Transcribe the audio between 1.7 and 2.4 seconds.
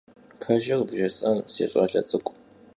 ş'ale ts'ık'u?